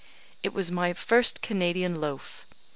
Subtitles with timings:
[0.41, 2.47] It was my first Canadian loaf.